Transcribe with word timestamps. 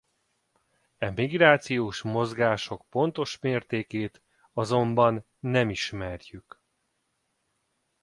E 0.99 1.09
migrációs 1.11 2.01
mozgások 2.01 2.85
pontos 2.89 3.39
mértékét 3.39 4.21
azonban 4.53 5.25
nem 5.39 5.69
ismerjük. 5.69 6.61